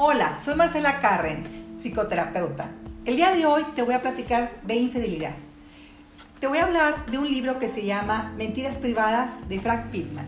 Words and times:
Hola, 0.00 0.38
soy 0.38 0.54
Marcela 0.54 1.00
Carren, 1.00 1.74
psicoterapeuta. 1.80 2.68
El 3.04 3.16
día 3.16 3.32
de 3.32 3.46
hoy 3.46 3.64
te 3.74 3.82
voy 3.82 3.94
a 3.94 4.00
platicar 4.00 4.52
de 4.62 4.76
infidelidad. 4.76 5.32
Te 6.38 6.46
voy 6.46 6.58
a 6.58 6.66
hablar 6.66 7.06
de 7.06 7.18
un 7.18 7.26
libro 7.26 7.58
que 7.58 7.68
se 7.68 7.84
llama 7.84 8.32
Mentiras 8.38 8.76
privadas 8.76 9.32
de 9.48 9.58
Frank 9.58 9.90
Pittman. 9.90 10.26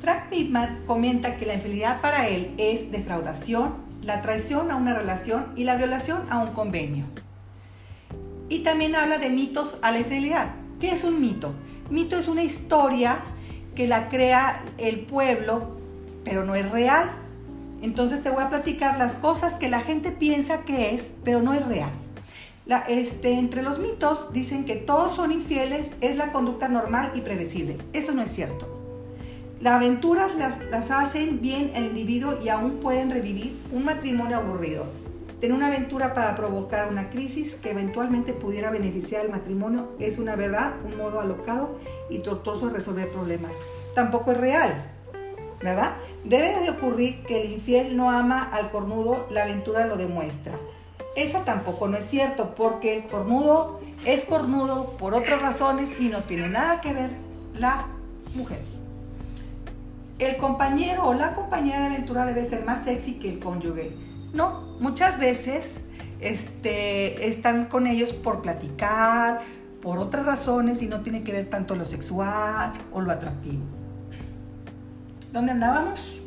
Frank 0.00 0.30
Pittman 0.30 0.82
comenta 0.84 1.36
que 1.36 1.46
la 1.46 1.54
infidelidad 1.54 2.00
para 2.00 2.26
él 2.26 2.52
es 2.58 2.90
defraudación, 2.90 3.72
la 4.02 4.20
traición 4.20 4.72
a 4.72 4.74
una 4.74 4.94
relación 4.94 5.52
y 5.54 5.62
la 5.62 5.76
violación 5.76 6.26
a 6.28 6.40
un 6.40 6.50
convenio. 6.50 7.04
Y 8.48 8.64
también 8.64 8.96
habla 8.96 9.18
de 9.18 9.28
mitos 9.28 9.76
a 9.82 9.92
la 9.92 9.98
infidelidad. 9.98 10.54
¿Qué 10.80 10.90
es 10.90 11.04
un 11.04 11.20
mito? 11.20 11.54
Mito 11.88 12.18
es 12.18 12.26
una 12.26 12.42
historia 12.42 13.18
que 13.76 13.86
la 13.86 14.08
crea 14.08 14.60
el 14.78 15.02
pueblo, 15.02 15.78
pero 16.24 16.44
no 16.44 16.56
es 16.56 16.68
real 16.68 17.21
entonces 17.82 18.22
te 18.22 18.30
voy 18.30 18.42
a 18.42 18.48
platicar 18.48 18.98
las 18.98 19.16
cosas 19.16 19.56
que 19.56 19.68
la 19.68 19.80
gente 19.80 20.10
piensa 20.10 20.62
que 20.62 20.94
es, 20.94 21.14
pero 21.24 21.42
no 21.42 21.52
es 21.52 21.66
real. 21.66 21.90
este, 22.88 23.32
entre 23.32 23.62
los 23.62 23.78
mitos 23.78 24.32
dicen 24.32 24.64
que 24.64 24.76
todos 24.76 25.16
son 25.16 25.32
infieles, 25.32 25.92
es 26.00 26.16
la 26.16 26.32
conducta 26.32 26.68
normal 26.68 27.12
y 27.14 27.20
previsible. 27.20 27.78
Eso 27.92 28.12
no 28.12 28.22
es 28.22 28.30
cierto. 28.30 28.68
Las 29.60 29.74
aventuras 29.74 30.34
las, 30.36 30.58
las 30.70 30.90
hacen 30.90 31.40
bien 31.40 31.72
el 31.74 31.86
individuo 31.86 32.38
y 32.42 32.48
aún 32.48 32.78
pueden 32.80 33.10
revivir 33.10 33.56
un 33.72 33.84
matrimonio 33.84 34.38
aburrido. 34.38 34.86
Tener 35.40 35.56
una 35.56 35.66
aventura 35.66 36.14
para 36.14 36.36
provocar 36.36 36.88
una 36.88 37.10
crisis 37.10 37.56
que 37.56 37.70
eventualmente 37.70 38.32
pudiera 38.32 38.70
beneficiar 38.70 39.22
al 39.22 39.30
matrimonio 39.30 39.88
es 39.98 40.18
una 40.18 40.36
verdad, 40.36 40.74
un 40.84 40.96
modo 40.96 41.20
alocado 41.20 41.80
y 42.10 42.20
tortuoso 42.20 42.66
de 42.66 42.74
resolver 42.74 43.08
problemas. 43.10 43.50
Tampoco 43.94 44.30
es 44.30 44.38
real. 44.38 44.84
¿Verdad? 45.62 45.92
Debe 46.24 46.60
de 46.60 46.70
ocurrir 46.70 47.22
que 47.24 47.42
el 47.42 47.52
infiel 47.52 47.96
no 47.96 48.10
ama 48.10 48.42
al 48.52 48.70
cornudo, 48.70 49.26
la 49.30 49.44
aventura 49.44 49.86
lo 49.86 49.96
demuestra. 49.96 50.54
Esa 51.16 51.44
tampoco 51.44 51.88
no 51.88 51.96
es 51.96 52.04
cierto, 52.06 52.54
porque 52.54 52.96
el 52.96 53.06
cornudo 53.06 53.80
es 54.06 54.24
cornudo 54.24 54.96
por 54.98 55.14
otras 55.14 55.40
razones 55.40 55.96
y 56.00 56.08
no 56.08 56.24
tiene 56.24 56.48
nada 56.48 56.80
que 56.80 56.92
ver 56.92 57.10
la 57.58 57.86
mujer. 58.34 58.60
El 60.18 60.36
compañero 60.36 61.06
o 61.06 61.14
la 61.14 61.34
compañera 61.34 61.80
de 61.80 61.86
aventura 61.86 62.24
debe 62.24 62.44
ser 62.44 62.64
más 62.64 62.84
sexy 62.84 63.14
que 63.14 63.28
el 63.28 63.38
cónyuge. 63.38 63.92
No, 64.32 64.76
muchas 64.80 65.18
veces 65.18 65.78
este, 66.20 67.28
están 67.28 67.66
con 67.66 67.86
ellos 67.86 68.12
por 68.12 68.40
platicar, 68.40 69.40
por 69.82 69.98
otras 69.98 70.24
razones 70.24 70.80
y 70.80 70.86
no 70.86 71.00
tiene 71.00 71.24
que 71.24 71.32
ver 71.32 71.50
tanto 71.50 71.74
lo 71.74 71.84
sexual 71.84 72.72
o 72.92 73.00
lo 73.00 73.10
atractivo. 73.10 73.81
¿Dónde 75.32 75.52
andábamos? 75.52 76.18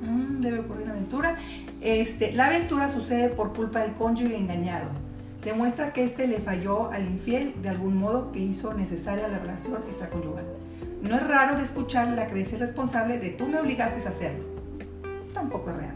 Mm, 0.00 0.40
debe 0.40 0.60
ocurrir 0.60 0.82
una 0.82 0.92
aventura. 0.92 1.36
Este, 1.80 2.32
la 2.32 2.46
aventura 2.46 2.88
sucede 2.88 3.28
por 3.28 3.54
culpa 3.54 3.80
del 3.80 3.92
cónyuge 3.92 4.36
engañado. 4.36 4.88
Demuestra 5.44 5.92
que 5.92 6.02
éste 6.02 6.26
le 6.26 6.40
falló 6.40 6.90
al 6.90 7.06
infiel 7.06 7.54
de 7.62 7.68
algún 7.68 7.98
modo 7.98 8.32
que 8.32 8.40
hizo 8.40 8.74
necesaria 8.74 9.28
la 9.28 9.38
relación 9.38 9.76
extraconyugal. 9.86 10.44
No 11.02 11.14
es 11.14 11.26
raro 11.28 11.56
de 11.56 11.62
escuchar 11.62 12.08
la 12.08 12.26
creencia 12.26 12.58
responsable 12.58 13.18
de 13.18 13.30
tú 13.30 13.46
me 13.46 13.60
obligaste 13.60 14.04
a 14.04 14.10
hacerlo. 14.10 14.44
Tampoco 15.32 15.70
es 15.70 15.76
real. 15.76 15.94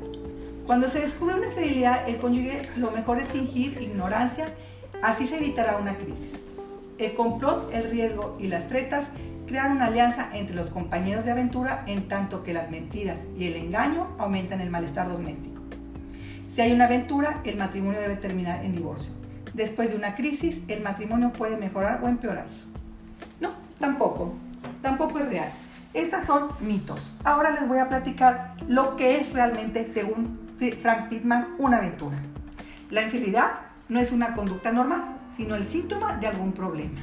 Cuando 0.64 0.88
se 0.88 1.00
descubre 1.00 1.34
una 1.34 1.46
infidelidad, 1.46 2.08
el 2.08 2.18
cónyuge 2.18 2.62
lo 2.76 2.92
mejor 2.92 3.18
es 3.18 3.32
fingir 3.32 3.82
ignorancia, 3.82 4.54
así 5.02 5.26
se 5.26 5.38
evitará 5.38 5.78
una 5.78 5.96
crisis. 5.96 6.44
El 6.98 7.14
complot, 7.14 7.74
el 7.74 7.90
riesgo 7.90 8.36
y 8.38 8.46
las 8.46 8.68
tretas 8.68 9.08
crear 9.52 9.70
una 9.70 9.84
alianza 9.84 10.30
entre 10.32 10.56
los 10.56 10.70
compañeros 10.70 11.26
de 11.26 11.30
aventura 11.30 11.84
en 11.86 12.08
tanto 12.08 12.42
que 12.42 12.54
las 12.54 12.70
mentiras 12.70 13.18
y 13.36 13.48
el 13.48 13.56
engaño 13.56 14.08
aumentan 14.16 14.62
el 14.62 14.70
malestar 14.70 15.10
doméstico. 15.10 15.60
Si 16.48 16.62
hay 16.62 16.72
una 16.72 16.86
aventura, 16.86 17.42
el 17.44 17.58
matrimonio 17.58 18.00
debe 18.00 18.16
terminar 18.16 18.64
en 18.64 18.72
divorcio. 18.72 19.12
Después 19.52 19.90
de 19.90 19.96
una 19.96 20.14
crisis, 20.14 20.62
el 20.68 20.82
matrimonio 20.82 21.34
puede 21.34 21.58
mejorar 21.58 22.00
o 22.02 22.08
empeorar. 22.08 22.46
No, 23.42 23.50
tampoco. 23.78 24.32
Tampoco 24.80 25.18
es 25.18 25.28
real. 25.28 25.50
Estas 25.92 26.24
son 26.24 26.48
mitos. 26.60 27.10
Ahora 27.22 27.50
les 27.50 27.68
voy 27.68 27.78
a 27.78 27.90
platicar 27.90 28.54
lo 28.68 28.96
que 28.96 29.20
es 29.20 29.34
realmente, 29.34 29.86
según 29.86 30.48
Frank 30.78 31.10
Pittman, 31.10 31.48
una 31.58 31.76
aventura. 31.76 32.16
La 32.88 33.02
infidelidad 33.02 33.50
no 33.90 34.00
es 34.00 34.12
una 34.12 34.34
conducta 34.34 34.72
normal, 34.72 35.18
sino 35.36 35.56
el 35.56 35.64
síntoma 35.64 36.16
de 36.16 36.28
algún 36.28 36.52
problema. 36.52 37.00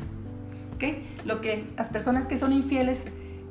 Lo 1.25 1.41
que 1.41 1.65
las 1.77 1.89
personas 1.89 2.25
que 2.25 2.37
son 2.37 2.53
infieles 2.53 3.05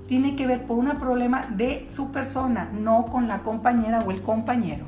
tiene 0.06 0.36
que 0.36 0.46
ver 0.46 0.64
por 0.64 0.78
un 0.78 0.88
problema 0.98 1.46
de 1.54 1.86
su 1.88 2.10
persona, 2.10 2.70
no 2.72 3.06
con 3.06 3.28
la 3.28 3.42
compañera 3.42 4.02
o 4.06 4.10
el 4.10 4.22
compañero. 4.22 4.86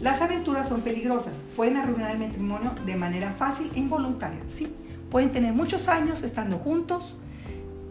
Las 0.00 0.22
aventuras 0.22 0.68
son 0.68 0.80
peligrosas, 0.80 1.44
pueden 1.54 1.76
arruinar 1.76 2.12
el 2.12 2.18
matrimonio 2.18 2.72
de 2.86 2.96
manera 2.96 3.30
fácil 3.30 3.70
e 3.74 3.78
involuntaria, 3.78 4.40
sí. 4.48 4.74
Pueden 5.10 5.30
tener 5.30 5.52
muchos 5.52 5.88
años 5.88 6.22
estando 6.22 6.56
juntos, 6.56 7.16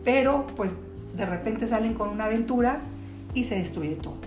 pero 0.04 0.48
pues 0.56 0.72
de 1.16 1.26
repente 1.28 1.68
salen 1.68 1.94
con 1.94 2.10
una 2.10 2.26
aventura 2.26 2.82
y 3.36 3.44
se 3.44 3.56
destruye 3.56 3.96
todo. 3.96 4.18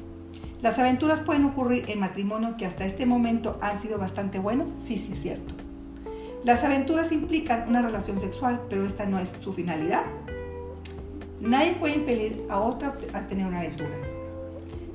Las 0.62 0.78
aventuras 0.78 1.20
pueden 1.20 1.44
ocurrir 1.44 1.84
en 1.88 1.98
matrimonio 1.98 2.54
que 2.56 2.64
hasta 2.64 2.86
este 2.86 3.04
momento 3.04 3.58
han 3.60 3.78
sido 3.80 3.98
bastante 3.98 4.38
buenos, 4.38 4.70
sí, 4.78 4.96
sí 4.96 5.12
es 5.12 5.20
cierto. 5.20 5.63
Las 6.44 6.62
aventuras 6.62 7.10
implican 7.10 7.70
una 7.70 7.80
relación 7.80 8.20
sexual, 8.20 8.60
pero 8.68 8.84
esta 8.84 9.06
no 9.06 9.18
es 9.18 9.30
su 9.30 9.54
finalidad. 9.54 10.02
Nadie 11.40 11.72
puede 11.72 11.94
impedir 11.94 12.44
a 12.50 12.60
otro 12.60 12.92
a 13.14 13.20
tener 13.22 13.46
una 13.46 13.60
aventura. 13.60 13.96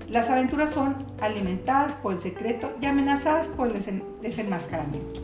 Las 0.09 0.29
aventuras 0.29 0.69
son 0.69 1.07
alimentadas 1.19 1.95
por 1.95 2.13
el 2.13 2.19
secreto 2.19 2.71
y 2.79 2.85
amenazadas 2.85 3.47
por 3.47 3.67
el 3.67 3.83
desenmascaramiento. 4.21 5.21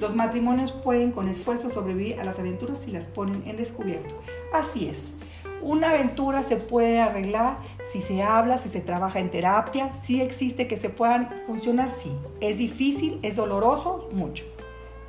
Los 0.00 0.16
matrimonios 0.16 0.72
pueden 0.72 1.12
con 1.12 1.28
esfuerzo 1.28 1.68
sobrevivir 1.68 2.18
a 2.18 2.24
las 2.24 2.38
aventuras 2.38 2.78
si 2.78 2.90
las 2.90 3.06
ponen 3.06 3.42
en 3.44 3.58
descubierto. 3.58 4.14
Así 4.50 4.88
es. 4.88 5.12
Una 5.60 5.90
aventura 5.90 6.42
se 6.42 6.56
puede 6.56 7.00
arreglar 7.00 7.58
si 7.86 8.00
se 8.00 8.22
habla, 8.22 8.56
si 8.56 8.70
se 8.70 8.80
trabaja 8.80 9.20
en 9.20 9.30
terapia, 9.30 9.92
si 9.92 10.22
existe 10.22 10.66
que 10.66 10.78
se 10.78 10.88
puedan 10.88 11.28
funcionar, 11.46 11.90
sí. 11.90 12.12
Es 12.40 12.56
difícil, 12.56 13.18
es 13.22 13.36
doloroso, 13.36 14.08
mucho 14.14 14.44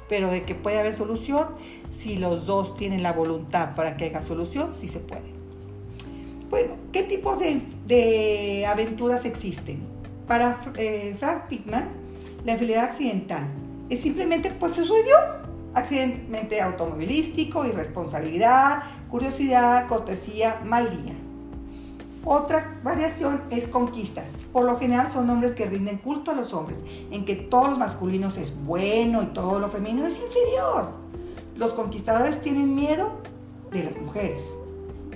pero 0.07 0.29
de 0.29 0.43
que 0.43 0.55
puede 0.55 0.79
haber 0.79 0.93
solución, 0.93 1.47
si 1.91 2.17
los 2.17 2.45
dos 2.45 2.75
tienen 2.75 3.03
la 3.03 3.13
voluntad 3.13 3.75
para 3.75 3.97
que 3.97 4.05
haya 4.05 4.21
solución, 4.21 4.75
sí 4.75 4.87
se 4.87 4.99
puede. 4.99 5.33
Bueno, 6.49 6.75
¿qué 6.91 7.03
tipos 7.03 7.39
de, 7.39 8.65
aventuras 8.67 9.25
existen? 9.25 9.79
Para 10.27 10.59
eh, 10.77 11.15
Frank 11.17 11.47
Pittman, 11.47 11.89
la 12.45 12.53
infidelidad 12.53 12.85
accidental 12.85 13.47
es 13.89 14.01
simplemente, 14.01 14.51
pues 14.51 14.73
sucedió, 14.73 15.15
accidente 15.73 16.61
automovilístico, 16.61 17.65
irresponsabilidad, 17.65 18.83
curiosidad, 19.09 19.87
cortesía, 19.87 20.61
mal 20.63 20.89
día. 20.89 21.13
Otra 22.27 22.79
variación 22.83 23.43
es 23.51 23.67
conquistas. 23.67 24.31
Por 24.51 24.65
lo 24.65 24.79
general 24.79 25.11
son 25.11 25.29
hombres 25.29 25.51
que 25.51 25.67
rinden 25.67 25.99
culto 25.99 26.31
a 26.31 26.33
los 26.33 26.53
hombres, 26.53 26.79
en 27.11 27.23
que 27.23 27.35
todo 27.35 27.67
lo 27.67 27.77
masculino 27.77 28.29
es 28.29 28.65
bueno 28.65 29.21
y 29.21 29.27
todo 29.27 29.59
lo 29.59 29.67
femenino 29.67 30.07
es 30.07 30.19
inferior. 30.19 30.89
Los 31.55 31.73
conquistadores 31.73 32.41
tienen 32.41 32.73
miedo 32.73 33.11
de 33.71 33.83
las 33.83 33.97
mujeres. 34.01 34.49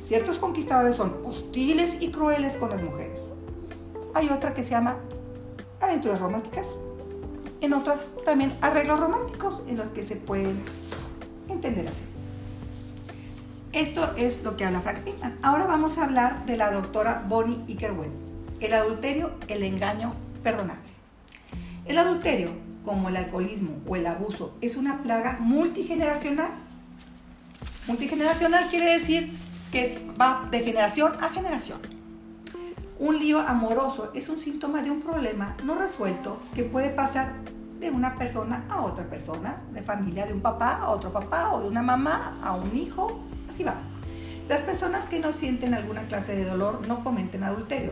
Ciertos 0.03 0.38
conquistadores 0.38 0.96
son 0.96 1.16
hostiles 1.25 2.00
y 2.00 2.12
crueles 2.12 2.58
con 2.58 2.69
las 2.69 2.81
mujeres. 2.84 3.22
Hay 4.14 4.30
otra 4.30 4.53
que 4.53 4.64
se 4.64 4.72
llama 4.72 4.98
aventuras 5.81 6.19
románticas. 6.19 6.80
En 7.59 7.74
otras 7.74 8.14
también 8.24 8.56
arreglos 8.62 9.00
románticos 9.00 9.64
en 9.68 9.78
los 9.78 9.90
que 9.90 10.03
se 10.03 10.16
pueden 10.16 10.62
entender 11.50 11.88
así. 11.88 12.03
Esto 13.74 14.16
es 14.18 14.44
lo 14.44 14.57
que 14.57 14.66
habla 14.66 14.81
Frank. 14.81 14.97
Ahora 15.44 15.68
vamos 15.68 16.00
a 16.00 16.06
hablar 16.06 16.44
de 16.48 16.57
la 16.57 16.71
doctora 16.71 17.24
Bonnie 17.27 17.63
Ickerwell. 17.68 18.12
El 18.60 18.74
adulterio, 18.74 19.33
el 19.48 19.62
engaño 19.62 20.16
perdonable. 20.42 20.81
El 21.86 22.00
adulterio, 22.00 22.50
como 22.83 23.10
el 23.10 23.18
alcoholismo 23.18 23.77
o 23.88 23.95
el 23.95 24.07
abuso, 24.07 24.56
es 24.62 24.75
una 24.75 25.04
plaga 25.04 25.38
multigeneracional. 25.39 26.50
Multigeneracional 27.86 28.68
quiere 28.69 28.92
decir 28.92 29.38
que 29.72 30.01
va 30.19 30.48
de 30.50 30.62
generación 30.62 31.13
a 31.22 31.30
generación. 31.30 31.80
Un 32.98 33.19
lío 33.19 33.39
amoroso 33.39 34.12
es 34.15 34.30
un 34.30 34.39
síntoma 34.39 34.81
de 34.81 34.89
un 34.89 35.01
problema 35.01 35.56
no 35.63 35.75
resuelto 35.75 36.42
que 36.56 36.63
puede 36.63 36.89
pasar 36.89 37.33
de 37.80 37.92
una 37.92 38.18
persona 38.18 38.65
a 38.68 38.81
otra 38.81 39.06
persona, 39.06 39.62
de 39.72 39.83
familia, 39.83 40.25
de 40.25 40.33
un 40.33 40.42
papá 40.42 40.80
a 40.81 40.89
otro 40.89 41.13
papá 41.13 41.54
o 41.54 41.62
de 41.62 41.69
una 41.69 41.83
mamá 41.83 42.39
a 42.42 42.56
un 42.56 42.75
hijo 42.75 43.30
Las 44.48 44.62
personas 44.62 45.06
que 45.06 45.19
no 45.19 45.31
sienten 45.34 45.74
alguna 45.74 46.04
clase 46.04 46.36
de 46.36 46.46
dolor 46.46 46.88
no 46.88 47.04
cometen 47.04 47.44
adulterio. 47.44 47.92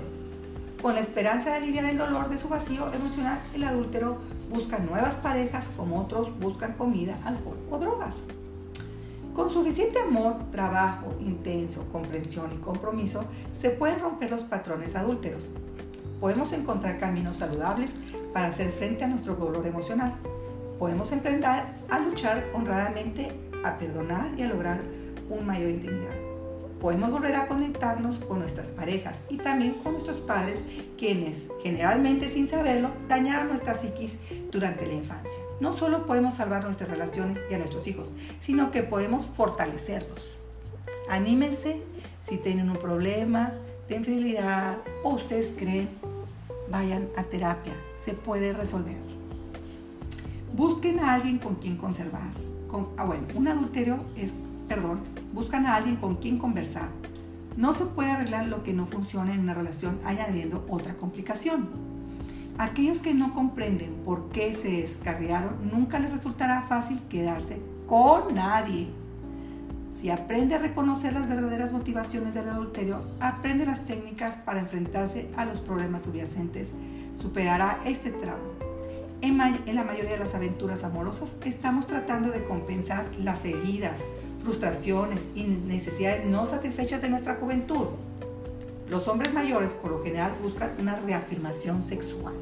Con 0.81 0.93
la 0.93 1.01
esperanza 1.01 1.49
de 1.49 1.57
aliviar 1.57 1.85
el 1.85 1.97
dolor 1.97 2.29
de 2.29 2.37
su 2.37 2.47
vacío 2.47 2.91
emocional, 2.93 3.39
el 3.53 3.63
adúltero 3.63 4.17
busca 4.51 4.79
nuevas 4.79 5.15
parejas 5.15 5.71
como 5.75 5.99
otros 5.99 6.37
buscan 6.39 6.73
comida, 6.73 7.17
alcohol 7.25 7.57
o 7.69 7.77
drogas. 7.79 8.23
Con 9.35 9.49
suficiente 9.49 9.99
amor, 9.99 10.35
trabajo 10.51 11.13
intenso, 11.19 11.87
comprensión 11.91 12.51
y 12.53 12.57
compromiso, 12.57 13.25
se 13.53 13.71
pueden 13.71 13.99
romper 13.99 14.31
los 14.31 14.43
patrones 14.43 14.95
adúlteros. 14.95 15.49
podemos 16.19 16.51
encontrar 16.53 16.97
caminos 16.97 17.37
saludables 17.37 17.97
para 18.33 18.47
hacer 18.47 18.71
frente 18.71 19.03
a 19.03 19.07
nuestro 19.07 19.35
dolor 19.35 19.67
emocional. 19.67 20.15
Podemos 20.79 21.11
emprender 21.11 21.65
a 21.89 21.99
luchar 21.99 22.45
honradamente, 22.53 23.31
a 23.63 23.77
perdonar 23.77 24.31
y 24.37 24.41
a 24.41 24.47
lograr 24.47 24.81
un 25.29 25.45
mayor 25.45 25.69
intimidad. 25.69 26.15
Podemos 26.79 27.11
volver 27.11 27.35
a 27.35 27.47
conectarnos 27.47 28.19
con 28.19 28.39
nuestras 28.39 28.67
parejas 28.67 29.23
y 29.29 29.37
también 29.37 29.75
con 29.81 29.93
nuestros 29.93 30.17
padres, 30.17 30.61
quienes 30.97 31.49
generalmente 31.63 32.29
sin 32.29 32.47
saberlo 32.47 32.91
dañaron 33.07 33.47
nuestra 33.47 33.73
psiquis 33.73 34.17
durante 34.51 34.85
la 34.85 34.93
infancia. 34.93 35.41
No 35.59 35.73
solo 35.73 36.05
podemos 36.05 36.35
salvar 36.35 36.63
nuestras 36.63 36.89
relaciones 36.89 37.39
y 37.49 37.55
a 37.55 37.57
nuestros 37.57 37.87
hijos, 37.87 38.13
sino 38.39 38.69
que 38.69 38.83
podemos 38.83 39.25
fortalecerlos. 39.25 40.29
Anímense 41.09 41.81
si 42.21 42.37
tienen 42.37 42.69
un 42.69 42.77
problema 42.77 43.53
de 43.87 43.95
infidelidad 43.95 44.77
o 45.03 45.13
ustedes 45.13 45.53
creen, 45.57 45.89
vayan 46.69 47.07
a 47.15 47.23
terapia, 47.23 47.73
se 47.99 48.13
puede 48.13 48.53
resolver. 48.53 48.97
Busquen 50.53 50.99
a 50.99 51.13
alguien 51.13 51.39
con 51.39 51.55
quien 51.55 51.77
conservar. 51.77 52.31
Con, 52.67 52.89
ah, 52.97 53.05
bueno, 53.05 53.23
un 53.35 53.47
adulterio 53.47 53.99
es, 54.15 54.35
perdón, 54.67 55.01
buscan 55.33 55.65
a 55.65 55.75
alguien 55.75 55.95
con 55.97 56.15
quien 56.15 56.37
conversar. 56.37 56.89
No 57.55 57.73
se 57.73 57.85
puede 57.85 58.11
arreglar 58.11 58.45
lo 58.47 58.63
que 58.63 58.73
no 58.73 58.85
funciona 58.85 59.33
en 59.33 59.39
una 59.39 59.53
relación 59.53 59.99
añadiendo 60.05 60.65
otra 60.69 60.95
complicación. 60.95 61.69
Aquellos 62.59 63.01
que 63.01 63.13
no 63.13 63.33
comprenden 63.33 63.93
por 64.03 64.29
qué 64.29 64.53
se 64.53 64.69
descarriaron, 64.69 65.69
nunca 65.71 65.99
les 65.99 66.11
resultará 66.11 66.63
fácil 66.63 66.99
quedarse 67.09 67.61
con 67.87 68.33
nadie. 68.35 68.89
Si 69.93 70.11
aprende 70.11 70.53
a 70.53 70.59
reconocer 70.59 71.13
las 71.13 71.27
verdaderas 71.27 71.71
motivaciones 71.71 72.35
del 72.35 72.49
adulterio, 72.49 72.99
aprende 73.19 73.65
las 73.65 73.85
técnicas 73.85 74.37
para 74.37 74.59
enfrentarse 74.59 75.27
a 75.35 75.45
los 75.45 75.59
problemas 75.59 76.03
subyacentes, 76.03 76.69
superará 77.15 77.79
este 77.85 78.11
trauma. 78.11 78.43
En, 79.21 79.41
en, 79.41 79.75
la 79.75 79.83
mayoría 79.83 80.11
de 80.11 80.19
las 80.19 80.35
aventuras 80.35 80.83
amorosas 80.83 81.37
estamos 81.45 81.87
tratando 81.87 82.29
de 82.29 82.43
compensar 82.43 83.07
las 83.17 83.43
heridas, 83.45 83.99
frustraciones 84.43 85.29
y 85.35 85.43
necesidades 85.43 86.25
no 86.25 86.45
satisfechas 86.45 87.01
de 87.01 87.09
nuestra 87.09 87.35
juventud. 87.35 87.87
Los 88.89 89.07
hombres 89.07 89.33
mayores 89.33 89.73
por 89.73 89.91
lo 89.91 90.03
general 90.03 90.33
buscan 90.41 90.71
una 90.79 90.95
reafirmación 90.95 91.83
sexual. 91.83 92.33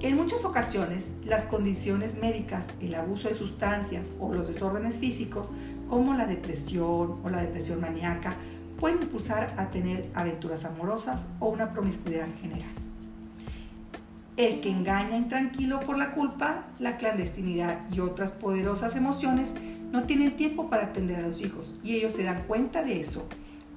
En 0.00 0.16
muchas 0.16 0.44
ocasiones, 0.44 1.12
las 1.24 1.46
condiciones 1.46 2.18
médicas, 2.18 2.66
el 2.82 2.94
abuso 2.94 3.28
de 3.28 3.34
sustancias 3.34 4.12
o 4.20 4.34
los 4.34 4.48
desórdenes 4.48 4.98
físicos, 4.98 5.50
como 5.88 6.12
la 6.14 6.26
depresión 6.26 7.20
o 7.24 7.30
la 7.30 7.40
depresión 7.40 7.80
maníaca, 7.80 8.34
pueden 8.78 9.00
impulsar 9.02 9.54
a 9.56 9.70
tener 9.70 10.10
aventuras 10.14 10.64
amorosas 10.64 11.26
o 11.40 11.48
una 11.48 11.72
promiscuidad 11.72 12.26
general. 12.42 12.68
El 14.36 14.60
que 14.60 14.68
engaña 14.68 15.16
intranquilo 15.16 15.80
por 15.80 15.96
la 15.96 16.12
culpa, 16.12 16.64
la 16.80 16.96
clandestinidad 16.96 17.88
y 17.90 18.00
otras 18.00 18.32
poderosas 18.32 18.96
emociones 18.96 19.54
no 19.94 20.02
tienen 20.02 20.34
tiempo 20.34 20.68
para 20.68 20.86
atender 20.86 21.20
a 21.20 21.22
los 21.28 21.40
hijos 21.40 21.76
y 21.84 21.94
ellos 21.94 22.14
se 22.14 22.24
dan 22.24 22.42
cuenta 22.48 22.82
de 22.82 23.00
eso, 23.00 23.28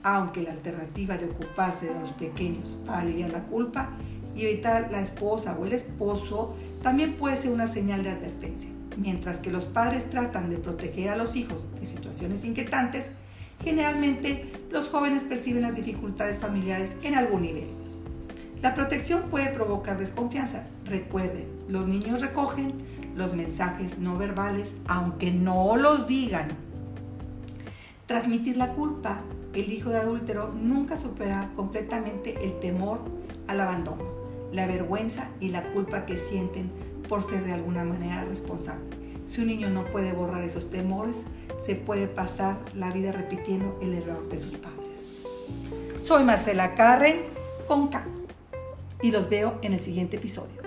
aunque 0.02 0.42
la 0.42 0.52
alternativa 0.52 1.16
de 1.16 1.25
ocuparse 1.25 1.86
de 1.86 2.00
los 2.00 2.10
pequeños 2.14 2.75
para 2.88 3.02
aliviar 3.02 3.30
la 3.30 3.44
culpa 3.44 3.92
y 4.36 4.42
evitar 4.42 4.92
la 4.92 5.02
esposa 5.02 5.56
o 5.60 5.66
el 5.66 5.74
esposo 5.74 6.56
también 6.81 7.14
puede 7.18 7.38
ser 7.38 7.52
una 7.52 7.68
señal 7.68 8.02
de 8.02 8.10
advertencia. 8.10 8.72
Mientras 8.98 9.38
que 9.38 9.52
los 9.52 9.66
padres 9.66 10.10
tratan 10.10 10.50
de 10.50 10.58
proteger 10.58 11.12
a 11.12 11.18
los 11.18 11.36
hijos 11.36 11.68
de 11.80 11.86
situaciones 11.86 12.44
inquietantes, 12.46 13.12
generalmente 13.64 14.52
los 14.72 14.90
jóvenes 14.90 15.24
perciben 15.24 15.62
las 15.62 15.75
dificultades 15.75 16.40
familiares 16.40 16.96
en 17.04 17.14
algún 17.14 17.44
nivel. 17.44 17.68
La 18.64 18.74
protección 18.74 19.30
puede 19.30 19.50
provocar 19.50 20.00
desconfianza. 20.00 20.66
Recuerden, 20.84 21.46
los 21.69 21.88
niños 21.88 22.22
recogen 22.22 22.74
los 23.18 23.34
mensajes 23.34 24.00
no 24.00 24.18
verbales 24.18 24.75
aunque 24.88 25.31
no 25.31 25.75
los 25.75 26.08
digan. 26.08 26.50
Transmitir 28.06 28.56
la 28.56 28.74
culpa. 28.74 29.22
El 29.54 29.74
hijo 29.74 29.90
de 29.90 29.98
adúltero 29.98 30.54
nunca 30.54 30.96
supera 30.98 31.52
completamente 31.56 32.46
el 32.46 32.60
temor 32.60 33.00
al 33.48 33.60
abandono 33.60 34.18
la 34.52 34.68
vergüenza 34.68 35.30
y 35.40 35.50
la 35.50 35.64
culpa 35.74 36.06
que 36.06 36.18
sienten 36.18 36.72
por 37.08 37.24
ser 37.24 37.44
de 37.44 37.54
alguna 37.54 37.84
manera 37.84 38.25
responsable. 38.25 38.86
Si 39.28 39.42
un 39.42 39.48
niño 39.48 39.69
no 39.69 39.86
puede 39.86 40.14
borrar 40.14 40.44
esos 40.44 40.69
temores, 40.69 41.18
se 41.60 41.75
puede 41.75 42.08
pasar 42.08 42.58
la 42.74 42.92
vida 42.92 43.12
repitiendo 43.12 43.78
el 43.81 43.94
error 43.94 44.28
de 44.30 44.40
sus 44.40 44.54
padres. 44.54 45.24
Soy 46.02 46.24
Marcela 46.24 46.75
Carren 46.75 47.22
con 47.68 47.90
K 47.90 48.06
y 49.02 49.12
los 49.12 49.30
veo 49.30 49.60
en 49.62 49.74
el 49.74 49.80
siguiente 49.80 50.18
episodio. 50.18 50.67